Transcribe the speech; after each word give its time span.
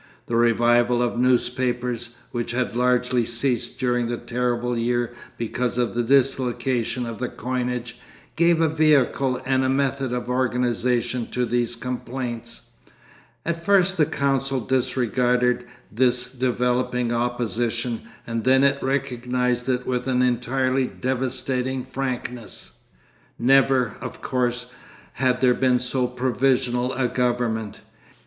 The 0.25 0.35
revival 0.35 1.03
of 1.03 1.19
newspapers, 1.19 2.15
which 2.31 2.53
had 2.53 2.75
largely 2.75 3.23
ceased 3.23 3.77
during 3.79 4.07
the 4.07 4.17
terrible 4.17 4.75
year 4.75 5.13
because 5.37 5.77
of 5.77 5.93
the 5.93 6.01
dislocation 6.01 7.05
of 7.05 7.19
the 7.19 7.29
coinage, 7.29 7.99
gave 8.35 8.59
a 8.61 8.67
vehicle 8.67 9.39
and 9.45 9.63
a 9.63 9.69
method 9.69 10.11
of 10.11 10.27
organisation 10.27 11.27
to 11.29 11.45
these 11.45 11.75
complaints. 11.75 12.71
At 13.45 13.63
first 13.63 13.97
the 13.97 14.07
council 14.07 14.59
disregarded 14.59 15.65
this 15.91 16.33
developing 16.33 17.11
opposition, 17.11 18.01
and 18.25 18.43
then 18.43 18.63
it 18.63 18.81
recognised 18.81 19.69
it 19.69 19.85
with 19.85 20.07
an 20.07 20.23
entirely 20.23 20.87
devastating 20.87 21.83
frankness. 21.85 22.71
Never, 23.37 23.93
of 24.01 24.19
course, 24.19 24.71
had 25.13 25.41
there 25.41 25.53
been 25.53 25.77
so 25.77 26.07
provisional 26.07 26.91
a 26.93 27.07
government. 27.07 27.81